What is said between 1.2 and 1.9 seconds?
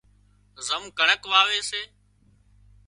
واوي سي